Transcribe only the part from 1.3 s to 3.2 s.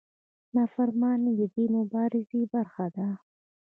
د دې مبارزې برخه ده.